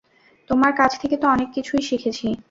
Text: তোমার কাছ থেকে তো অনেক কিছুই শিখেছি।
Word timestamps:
তোমার 0.49 0.71
কাছ 0.77 0.91
থেকে 1.01 1.15
তো 1.17 1.25
অনেক 1.27 1.49
কিছুই 1.53 1.81
শিখেছি। 1.81 2.27